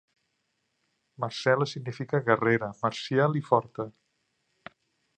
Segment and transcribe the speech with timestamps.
[1.25, 3.89] Marcella significa guerrera, marcial i forta.